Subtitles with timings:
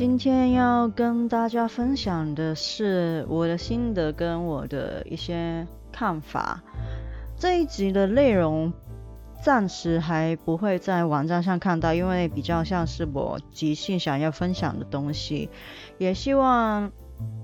[0.00, 6.62] 今天要跟大家分享的是我的心得跟我的一些看法。
[7.36, 8.72] 这一集的内容
[9.42, 15.50] 暂时还不会在网站上看到，因为比较像是我即兴想要分享的东西。
[15.98, 16.90] 也希望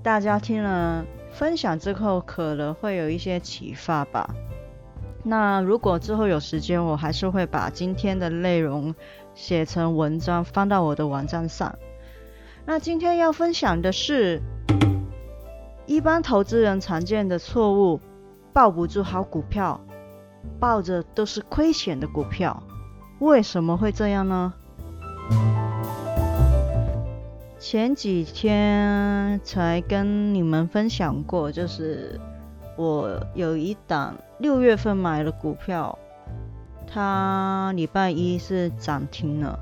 [0.01, 4.33] 大家听了分享之后，可能会有一些启发吧。
[5.23, 8.95] 那如果之后有时间，我还是会把今天的内容
[9.35, 11.77] 写成文章，放到我的网站上。
[12.69, 14.41] 那今天要分享的是，
[15.85, 18.01] 一般投资人常见的错误，
[18.51, 19.79] 抱不住好股票，
[20.59, 22.61] 抱着都是亏钱的股票，
[23.19, 24.53] 为什么会这样呢？
[27.57, 32.19] 前几天才跟你们分享过，就是
[32.75, 35.97] 我有一档六月份买的股票，
[36.85, 39.57] 它礼拜一是涨停了，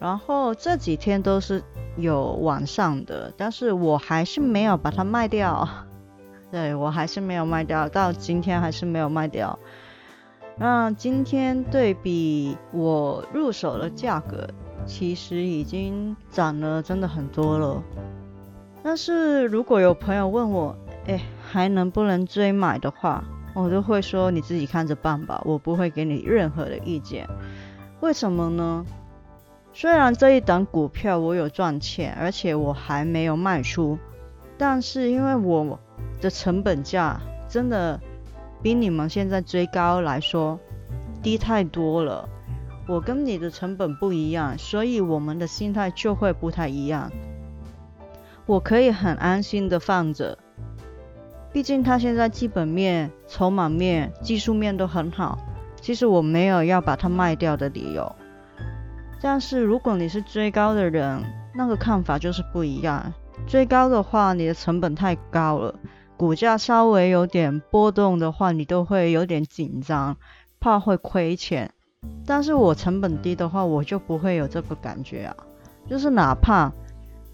[0.00, 1.62] 然后这几天都是。
[1.96, 5.68] 有网上的，但是我还是没有把它卖掉。
[6.50, 9.58] 对我还是没有卖掉，到今天还是没有卖掉。
[10.56, 14.48] 那今天对比我入手的价格，
[14.86, 17.82] 其实已经涨了真的很多了。
[18.82, 20.74] 但是如果有朋友问我，
[21.06, 27.28] 哎，还能不能追买的话，我都会说你自己看着办吧，我不会给你任何的意见。
[28.00, 28.86] 为什么呢？
[29.72, 33.98] 虽然这一档股票我有赚钱，而且我还没有卖出，
[34.58, 35.78] 但是因为我
[36.20, 38.00] 的成本价真的
[38.62, 40.58] 比你们现在追高来说
[41.22, 42.28] 低太多了，
[42.88, 47.10] 我跟你的成本不一样，所以我们的心态就会不太一样。
[48.46, 50.36] 我可以很安心的放着，
[51.52, 55.38] 毕竟它现在基本面、筹码面、技术面都很好，
[55.80, 58.16] 其实我没有要把它卖掉的理由。
[59.20, 61.22] 但是如果你是追高的人，
[61.54, 63.12] 那个看法就是不一样。
[63.46, 65.74] 追高的话，你的成本太高了，
[66.16, 70.16] 股价稍微有点波动的话，你都会有点紧张，
[70.58, 71.72] 怕会亏钱。
[72.24, 75.36] 但是我成本低的话，我就不会有这个感觉啊。
[75.86, 76.72] 就是哪怕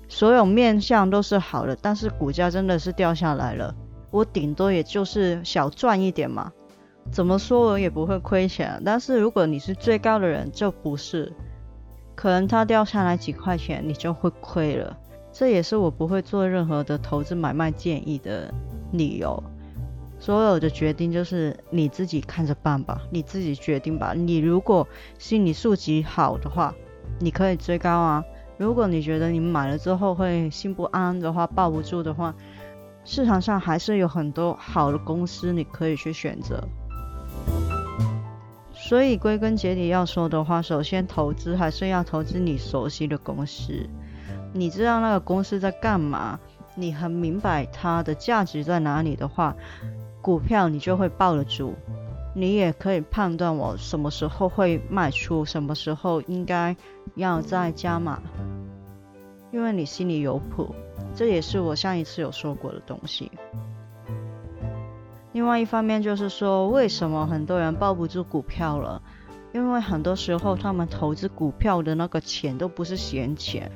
[0.09, 3.75] 所有面相都是好的，但是股价真的是掉下来了，
[4.11, 6.53] 我顶多也就是小赚一点嘛。
[7.13, 8.83] 怎么说我也不会亏钱。
[8.85, 11.33] 但是如果你是最高的人，就不是。
[12.17, 14.99] 可能它掉下来几块钱，你就会亏了。
[15.31, 18.53] 这也是我不会做任何的投资买卖建议的
[18.93, 19.41] 理由。
[20.19, 24.15] 所有的决定就是你自己看着办吧，你自己决定吧。
[24.17, 24.89] 你如果
[25.19, 26.75] 心理素质好的话，
[27.21, 28.25] 你可以追高啊。
[28.57, 32.35] 如果你觉得你买了之后会心不安的话，抱不住的话，
[33.05, 36.67] 市场上还是有很多好的公司你可以去选择。
[38.79, 43.89] 所以归根结底要说的话，首先投资还是要投资你熟悉的公司，
[44.53, 46.39] 你知道那个公司在干嘛，
[46.77, 49.57] 你很明白它的价值在哪里的话，
[50.23, 51.75] 股票你就会抱得住，
[52.35, 56.77] 你也可以判断我什么时候会卖出，什么时候应该
[57.17, 58.23] 要再加码，
[59.51, 60.75] 因为你心里有谱，
[61.15, 63.33] 这也是我上一次有说过的东西。
[65.37, 69.03] 另外一方面就是说，为什么很多人抱不住股票了？
[69.53, 73.71] 因为很多时候他们投资股票的那个钱都不是闲钱。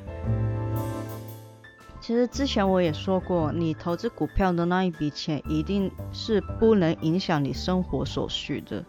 [2.01, 8.83] 其实之前我也说过，你投资股票的那一笔钱一定是不能影响你生活所需的。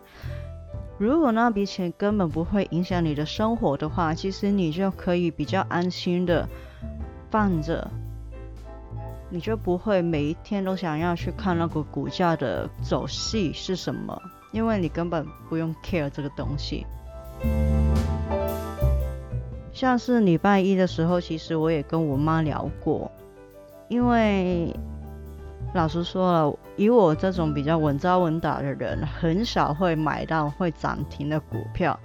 [0.97, 6.47] 如果那笔钱根本不会影响你的生活的话，其实你就可以比较安心的
[7.29, 7.91] 放着。
[9.33, 16.85] 你就不会每一天都想要去看那个股价的走势是什么，因为你根本不用 care 这个东西。
[19.71, 23.09] 像是礼拜一的时候，其实我也跟我妈聊过，
[23.87, 24.75] 因为
[25.73, 31.97] 老实说了，以我这种比较稳扎稳打的人，很少会买到会涨停的股票。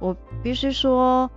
[0.00, 1.30] 我必须说，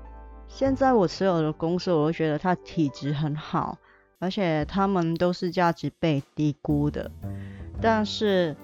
[0.47, 3.77] 现在我持有的公司，我都觉得它体质很好。
[4.19, 7.11] 而且他们都是价值被低估的，
[7.79, 8.55] 但是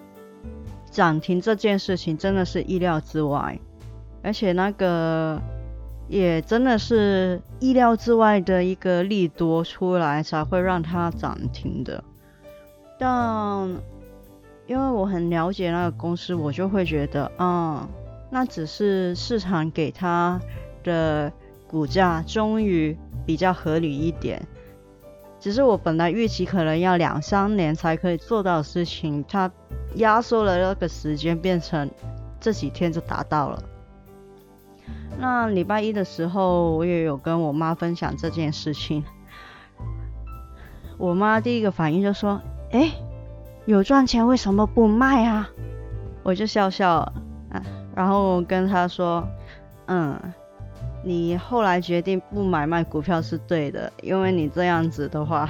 [0.90, 3.60] 涨停这件事情真的是意料之外，
[4.24, 5.40] 而且那个
[6.08, 12.04] 也真的是意料之外的一个利多出来，才会让它涨停的。
[12.98, 13.70] 但
[14.66, 17.88] 因为我很了解那个公司，我就会觉得，嗯，
[18.32, 20.40] 那只是市场给它
[20.84, 21.32] 的
[21.68, 24.42] 股价终于比较合理一点。
[25.44, 29.52] 只是我本来预期可能要两三年才可以做到的事情，它
[29.96, 31.92] 压缩了那个时间，变成
[32.40, 33.62] 这几天就达到了。
[35.20, 39.04] 那礼拜一的时候，我也有跟我妈分享这件事情。
[40.98, 42.40] 我妈第一个反应就说
[42.72, 42.94] ：“哎，
[43.66, 45.50] 有赚钱为什么不卖啊？”
[46.24, 47.00] 我就笑笑
[47.52, 47.62] 啊，
[47.94, 49.28] 然后跟她说
[49.88, 50.18] ：“嗯，
[51.04, 55.50] 你后来决定不买卖股票是对的，因为你这样子的话，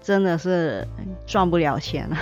[0.00, 0.86] 真的是
[1.26, 2.16] 赚不了钱了。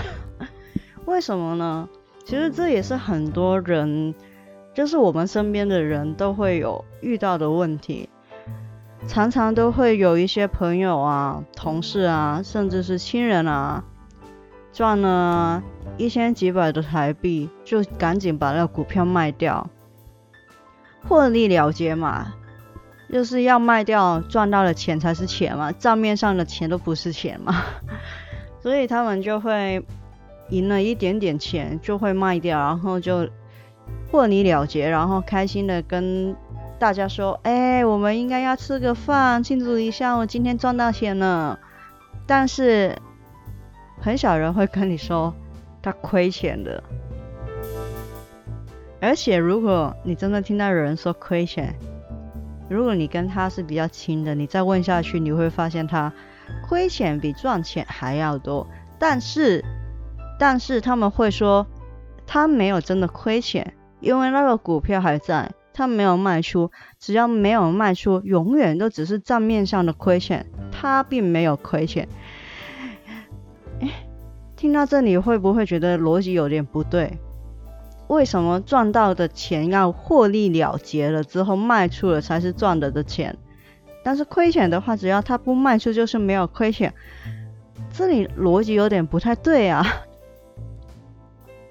[1.07, 1.89] 为什么呢？
[2.25, 4.15] 其实这也是很多人。”
[4.73, 8.09] 就是我们身边的人都会有遇到的问题，
[9.09, 13.83] 常常都会有一些朋友啊、同事啊，甚至是亲人啊，
[14.73, 15.61] 赚了
[15.99, 19.69] 一千几百的台币，就赶紧把那个股票卖掉，
[21.09, 22.33] 获利了结嘛，
[23.13, 27.63] 就是要卖掉赚到的钱才是钱嘛，账面上的钱都不是钱嘛，
[28.63, 29.85] 所以他们就会
[30.51, 33.29] 赢了一点点钱就会卖掉，然后就。
[34.13, 36.35] 获你了结，然后开心的跟
[36.79, 41.59] 大家说：“哎，我们应该要吃个饭，庆祝一下，我今天赚到钱了。”
[42.27, 42.97] 但是
[44.01, 45.35] 很少人会跟你说
[45.81, 46.83] 他亏钱的。
[49.01, 51.75] 而且如果你真的听到有人说亏钱，
[52.71, 56.13] 如果你跟他是比较亲的，你再问下去，你会发现他
[56.67, 58.67] 亏钱比赚钱还要多。
[58.97, 59.65] 但是，
[60.39, 61.67] 但是他们会说
[62.27, 63.75] 他没有真的亏钱。
[63.99, 72.09] 因为那个股票还在，他没有卖出，只要没有卖出，永远都只是账面上的亏钱，他并没有亏钱。
[74.57, 77.19] 听到这里会不会觉得逻辑有点不对？
[78.11, 83.39] 为什么赚到的钱要获利了结了之后卖出了才是赚的的钱？
[84.03, 86.93] 但是亏钱的话，只要他不卖出就是没有亏钱，
[87.93, 89.87] 这里逻辑有点不太对啊。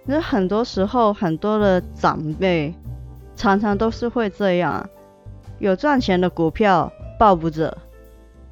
[0.05, 2.73] 那很多时候，很多的长辈
[3.35, 4.89] 常常都是会这样：
[5.57, 6.89] 有赚钱的股票
[7.19, 7.77] 抱不着，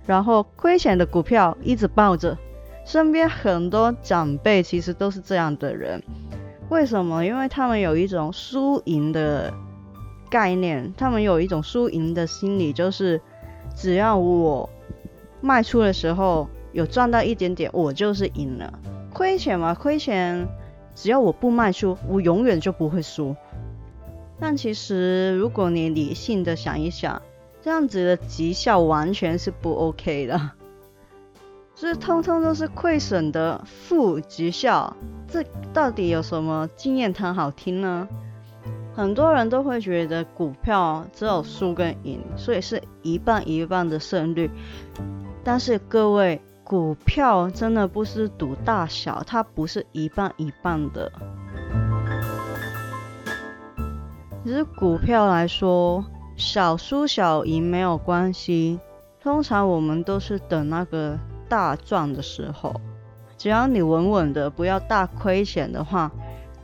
[0.05, 2.37] 然后亏钱的股票一直抱着。
[2.83, 6.03] 身边很多长辈其实都是这样的人。
[6.69, 7.25] 为什么？
[7.25, 9.53] 因为他们有一种输赢的
[10.29, 13.21] 概念，他们有一种输赢的心理，就是
[13.75, 14.69] 只要我
[15.39, 18.79] 卖出的时候有赚到一点点，我就是赢了。
[19.13, 20.47] 亏钱嘛，亏钱。
[20.93, 23.35] 只要我不卖出，我永远就不会输。
[24.39, 27.21] 但其实，如果你理性的想一想，
[27.61, 30.51] 这样子的绩效完全是不 OK 的，
[31.75, 34.97] 这通通都是亏损的负绩效。
[35.27, 35.43] 这
[35.73, 38.07] 到底有什么经验谈好听呢？
[38.95, 44.49] 很多人都会觉得股票只有输跟赢，所以是一半一半的胜率。
[45.43, 46.41] 但是各位。
[46.69, 51.09] 股票真的不是赌大小，它不是一半一半的。
[54.43, 56.03] 其实股票来说，
[56.35, 58.81] 小输小赢没有关系。
[59.21, 61.17] 通常我们都是等那个
[61.47, 62.73] 大赚的时候，
[63.37, 66.11] 只要你稳稳的，不要大亏钱的话，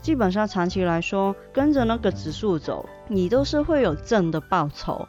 [0.02, 5.08] 基本上长期来说，跟着那个指数走，你都是会有正的报酬。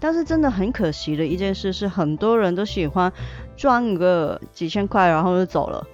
[0.00, 3.12] 但是真的很可惜的一件事是，很多人都喜欢
[3.56, 5.86] 赚个几千块，然后就走了，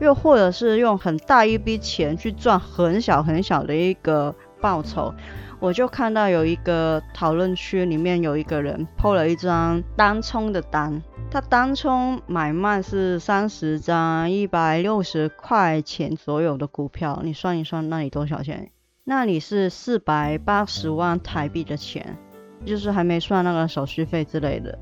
[0.00, 5.14] 又或者是用很大一笔钱去赚很小很小的一个报酬。
[5.60, 11.02] 我就看到有一个讨论区里面有一个人 PO 了一张单冲的单，
[11.34, 18.70] 他当冲买卖是三十张一百六十块钱左右的股票，你算一算那里多少钱？
[19.02, 22.16] 那里是四百八十万台币的钱。
[22.64, 24.78] 就是还没算那个手续费之类的，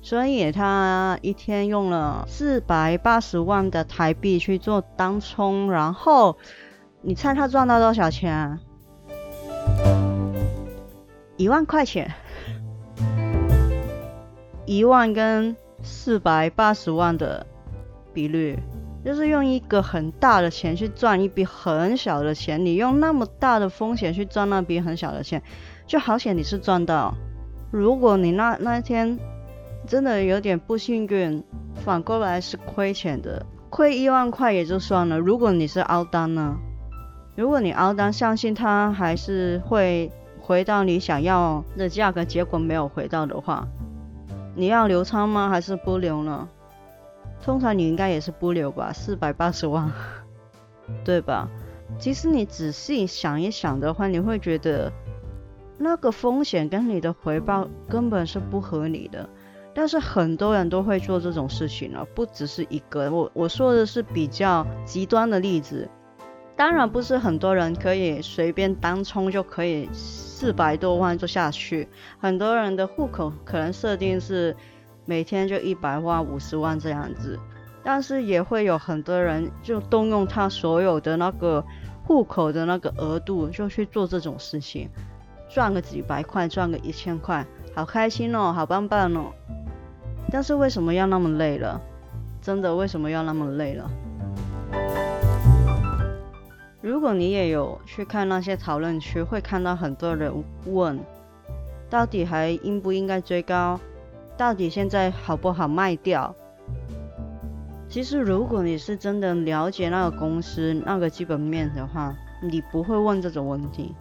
[0.00, 6.36] 所以他一天用了四百八十万的台币去做当冲，然后
[7.00, 8.56] 你猜他赚到多少钱？
[11.36, 12.08] 一万块钱，
[14.64, 17.46] 一万跟四百八十万的
[18.14, 18.58] 比率，
[19.04, 25.42] 就是用一个很大的钱去赚一笔很小的钱，你用那么大的风险去赚那笔很小的钱。
[25.86, 27.14] 就好险你是赚到，
[27.70, 29.18] 如果你那那天
[29.86, 31.42] 真的有点不幸运，
[31.74, 35.18] 反过来是亏钱的，亏一万块也就算了。
[35.18, 36.56] 如果你是凹单呢？
[37.34, 43.66] 如果你凹单，相信它还是会回到你想要的价格，结果没有回到的话，
[44.54, 45.48] 你要留仓吗？
[45.48, 46.48] 还是不留呢？
[47.42, 49.90] 通常你应该也是不留吧，四百八十万，
[51.04, 51.48] 对吧？
[51.98, 54.92] 其实你仔细想一想的话，你会觉得
[55.78, 59.28] 那个风险跟你的回报根本是不合理的。
[59.74, 63.10] 但是很多人都会做这种事情了，不只是一个。
[63.10, 65.88] 我我说的是比较极端的例子，
[66.54, 71.88] 当然不是很多人可以随便单冲就可以四百多万就下去。
[72.20, 74.54] 很多人的户口可能设定是
[75.04, 77.38] 每天就一百万、五十万这样子，
[77.82, 81.64] 但是也会有很多人就动用他所有的那个
[82.04, 84.88] 户口的那个额度就去做这种事情，
[85.48, 87.44] 赚个几百块，赚个一千块，
[87.74, 89.32] 好开心哦，好棒棒哦。
[90.30, 91.80] 但是为什么要那么累了？
[92.40, 93.90] 真的为什么要那么累了？
[96.82, 100.32] 如果你也有去看那些讨论区，会看到很多人
[100.66, 100.98] 问，
[101.88, 103.80] 到底还应不应该追高？
[104.36, 106.34] 到底现在好不好卖掉？
[107.88, 113.94] 其实如果你是真的了解那个公司那个基本面的话，你不会问这种问题。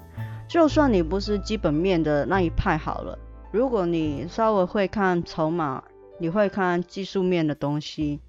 [0.48, 3.18] 就算你不是基本面的那一派好了，
[3.52, 5.84] 如果你稍微会看筹码。
[6.20, 8.20] 你会看技术面的东西，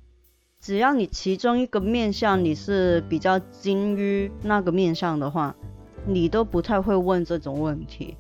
[0.63, 5.57] 只要你其中一个面相你是比较精于那个面相的话，
[6.07, 8.17] 你都不太会问这种问题。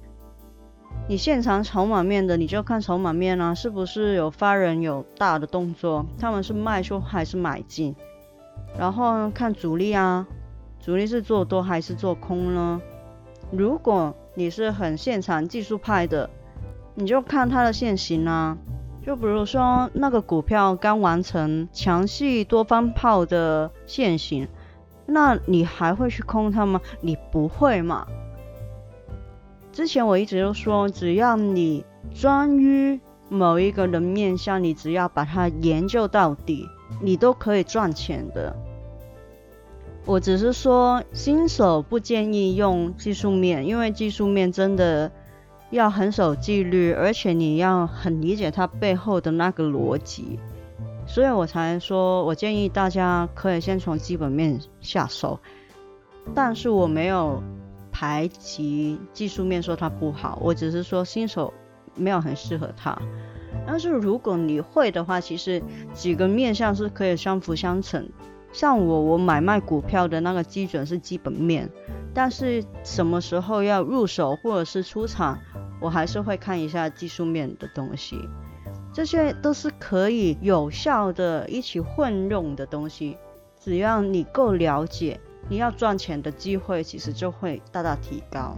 [1.09, 7.95] 你现场筹码面的，你就看筹码面啊，是不是有发人有大的动作，他们是卖出还是买进，
[8.77, 10.27] 然后看主力啊，
[10.81, 12.83] 主力是做多还是做空呢？
[13.53, 16.29] 如果你是很现场技术派的，
[16.97, 18.59] 你就看它的线型啊。
[19.05, 24.47] 就比如说那个股票刚完成强势多方炮的现形，
[25.07, 26.81] 那你还会去空它吗？
[27.01, 28.07] 你不会嘛？
[29.73, 36.69] 之前我一直都说，只要你专于某一个人面相，你只要把它研究到底，
[37.01, 38.55] 你都可以赚钱的。
[40.05, 45.11] 我只是说新手不建议用技术面，因为技术面真的。
[45.73, 50.39] 要很守纪律，而且你要很理解它背后的那个逻辑，
[51.07, 55.41] 所以我才说，我建议大家可以先从基本面下手。
[56.35, 57.43] 但是我没有
[57.91, 61.53] 排挤技术面说它不好，我只是说新手
[61.97, 62.97] 没有很适合它。
[63.67, 65.63] 但是如果你会的话，其实
[65.95, 68.07] 几个面向是可以相辅相成。
[68.53, 71.69] 像我，我买卖股票的那个基准是基本面，
[72.13, 75.39] 但是什么时候要入手或者是出场？
[75.81, 78.17] 我还是会看一下技术面的东西，
[78.93, 83.17] 这些都是可以有效的一起混用的东西。
[83.59, 85.19] 只要你够了解，
[85.49, 88.57] 你要赚钱的机会其实就会大大提高。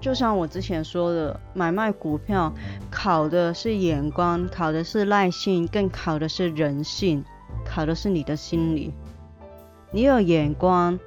[0.00, 2.52] 就像我之前说的，买卖股票
[2.90, 7.24] 考的是眼光，考的是耐性，更考的是人性，
[7.76, 8.90] 考的是你的心理。
[9.90, 10.98] 你有眼光，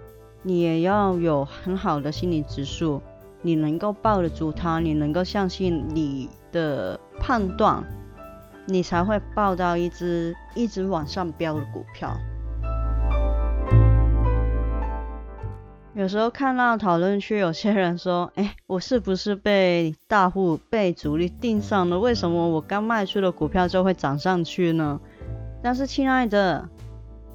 [0.44, 3.02] 你也要有很好的心理指数。
[3.42, 7.84] 你能够抱得住它，你能够相信你的判断，
[8.68, 12.16] 你才会抱到一只一直往上飙的股票。
[15.96, 22.00] 有时候看到讨论区有些人说：“哎，我是不是被大户、被主力盯上了？
[22.00, 25.02] 为什么我刚卖出的股票就会涨上去呢？”
[25.62, 26.68] 但是，亲爱的，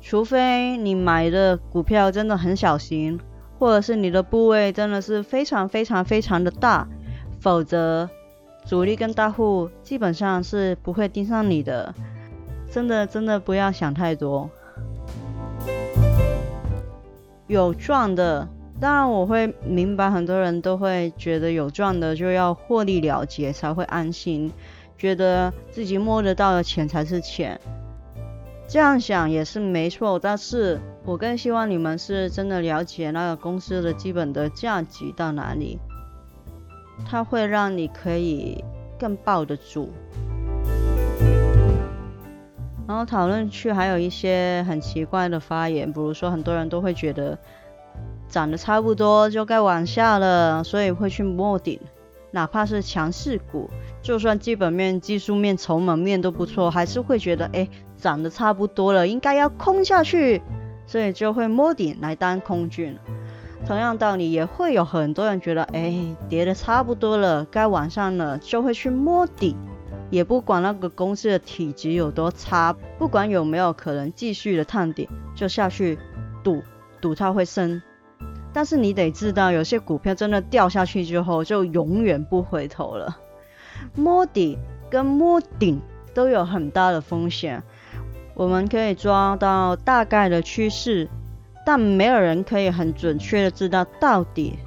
[0.00, 3.20] 除非你买的股票真的很小心。
[3.56, 6.86] 或者是你的部位真的是非常非常非常的大，
[7.40, 8.10] 否则
[8.66, 11.94] 主力跟大户基本上是不会盯上你的。
[12.68, 14.50] 真的真的不要想太多。
[17.46, 18.46] 有赚的，
[18.80, 24.52] 当然我会明白，很多人都会觉得有赚的就要获利了结才会安心，
[24.98, 27.58] 觉得自己摸得到的钱才是钱。
[28.66, 35.78] 这样想也是没错，但是我更希望你们是真的了解那个公司的基本的价值到哪里，
[37.04, 38.64] 它会让你可以
[38.98, 39.92] 更抱得住。
[42.88, 47.38] 然后讨论区还有一些很奇怪的发言，比如说很多人都会觉得
[48.28, 51.78] 涨得差不多就该往下了，所以会去摸顶，
[52.30, 53.70] 哪怕是强势股，
[54.02, 57.68] 就算基本面、技术面、筹码面都不错，还是会觉得哎。
[58.04, 60.42] 涨得差不多了，应该要空下去，
[60.86, 62.98] 所以就会摸底来当空军。
[63.64, 69.56] 同样道理，也会有很多人觉得，哎，跌得差不多了，该往上了，就会去摸底，
[70.10, 75.98] 也不管那个公司的体积有多差，不管有没有可能继续的探底，就下去
[76.42, 76.62] 赌，
[77.00, 77.80] 赌它会升。
[78.52, 83.16] 但是你得知道，有些股票真的掉下去之后，就永远不回头了。
[83.94, 84.58] 摸底
[84.90, 85.80] 跟摸顶
[86.12, 87.62] 都有很大的风险。
[88.34, 91.08] 我们可以抓到大概的趋势，
[91.64, 94.58] 但没有人可以很准确的知道到底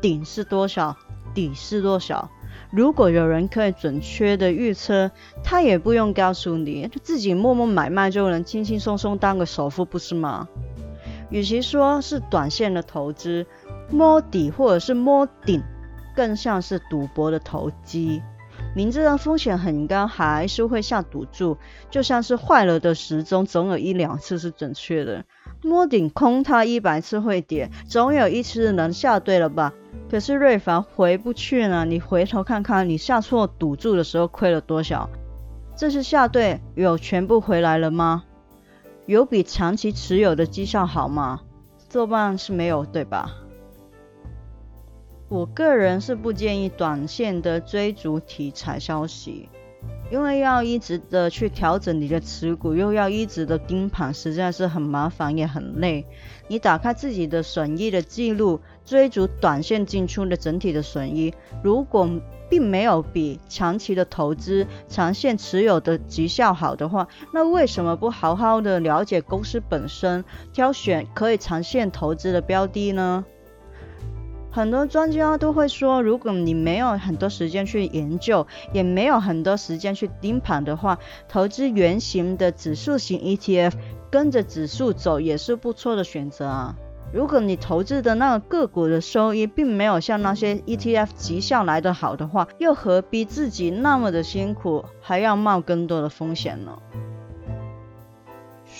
[0.00, 0.96] 顶是多少，
[1.34, 2.30] 底是多少。
[2.70, 5.10] 如果有人可以准确的预测，
[5.42, 10.48] 他也不用告诉你，就自己默默买卖就能轻轻松松当个首富，不是吗？
[11.30, 13.46] 与其说是短线的投资，
[13.90, 15.62] 摸底或者是摸顶，
[16.14, 18.22] 更像是赌博的投机。
[18.74, 21.56] 明知道风险很高，还是会下赌注，
[21.90, 25.24] 就像是坏了的时钟，总有一两次是准确的。
[25.62, 29.72] 摸顶空它一百次会跌，总有一次能下对了吧？
[30.10, 35.08] 可是瑞凡回不去呢，你回头看看，你下错赌注的时候亏了多少？
[35.76, 38.24] 这次下对有全部回来了吗？
[39.06, 41.42] 有比长期持有的绩效好吗？
[41.92, 43.30] 多半是没有，对吧？
[45.34, 49.48] 我个人是不建议短线的追逐题材消息，
[50.08, 56.06] 因为要一直的去调整你的持股，又要一直的盯盘，实在是很麻烦也很累。
[56.46, 62.08] 你打开自己的损益的记录，追逐短线进出的整体的损益，如果
[62.48, 73.24] 并没有比长期的投资、长线持有的绩效好的话，那为什么不好好的了解公司本身，挑选可以长线投资的标的呢？
[74.54, 80.96] 很多专家都会说，如果你没有很多时间去研究，也没有很多时间去盯盘的话，
[81.28, 83.72] 投资圆形的指数型 ETF，
[84.12, 86.76] 跟着指数走也是不错的选择啊。
[87.12, 96.78] 如果你投资的那个个股的收益并没有像那些 ETF 绩效来得好的话，又何必自己那么的辛苦，还要冒更多的风险呢？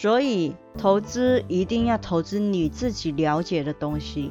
[0.04, 4.30] 所以投资一定要投资你自己了解的东西。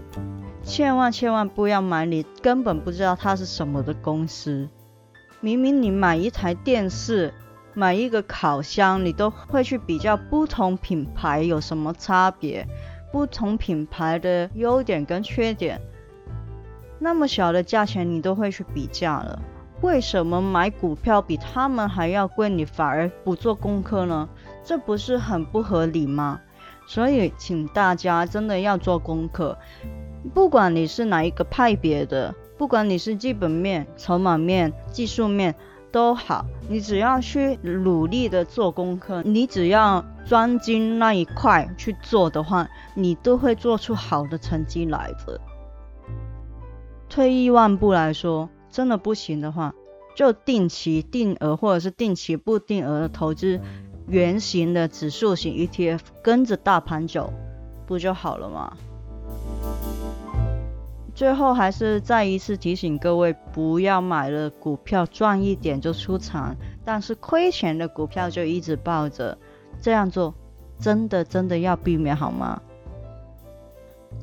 [0.62, 4.70] 千万千万不要买你根本不知道它是什么的公司。
[5.42, 7.34] 明明你买一台电视、
[7.74, 12.68] 买一个烤箱，你都会去比较不同品牌有什么差别，
[13.12, 15.82] 不同品牌的优点跟缺点。
[17.00, 19.42] 那么小的价钱你都会去比价了，
[19.82, 24.30] 为什么买股票比他们还要贵，你反而不做功课呢？
[24.64, 26.40] 这不是很不合理吗？
[26.86, 29.58] 所以请大家真的要做功课。
[30.34, 35.56] 不管你是哪一个派别的，不管你是基本面、筹码面、技术面
[35.92, 45.40] 都好，你只要去努力的做功课，你只要专精那一块去做的话，你都会做出好的成绩来的。
[47.10, 49.74] 退一万步来说，真的不行的话，
[50.16, 53.60] 就定期定额或者是定期不定额的投资
[54.14, 57.34] 圆形的指数型 ETF，跟着大盘走，
[57.88, 58.78] 不就好了吗？
[61.16, 69.36] 最后还是再一次提醒各位，不要买了股票赚一点就出场，但是亏钱的股票就一直抱着，
[69.82, 70.36] 这样做
[70.78, 72.62] 真的真的要避免好吗？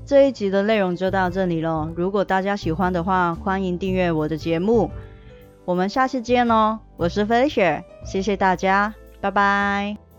[0.07, 4.88] 这一集的内容就到这里了，如果大家喜欢的话，欢迎订阅我的节目，
[5.64, 10.10] 我们下次见喽，我是飞雪，谢谢大家，拜拜。